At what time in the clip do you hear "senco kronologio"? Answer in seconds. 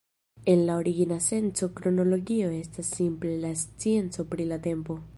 1.25-2.49